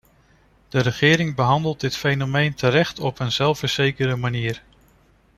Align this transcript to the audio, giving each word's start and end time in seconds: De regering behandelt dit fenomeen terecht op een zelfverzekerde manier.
De 0.67 0.79
regering 0.79 1.35
behandelt 1.35 1.79
dit 1.79 1.95
fenomeen 1.97 2.53
terecht 2.53 2.99
op 2.99 3.19
een 3.19 3.31
zelfverzekerde 3.31 4.15
manier. 4.15 4.63